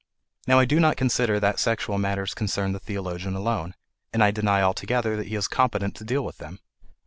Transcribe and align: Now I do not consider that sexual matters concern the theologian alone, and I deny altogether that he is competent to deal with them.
Now 0.47 0.57
I 0.57 0.65
do 0.65 0.79
not 0.79 0.97
consider 0.97 1.39
that 1.39 1.59
sexual 1.59 1.99
matters 1.99 2.33
concern 2.33 2.71
the 2.71 2.79
theologian 2.79 3.35
alone, 3.35 3.75
and 4.11 4.23
I 4.23 4.31
deny 4.31 4.63
altogether 4.63 5.15
that 5.15 5.27
he 5.27 5.35
is 5.35 5.47
competent 5.47 5.95
to 5.97 6.03
deal 6.03 6.25
with 6.25 6.39
them. 6.39 6.57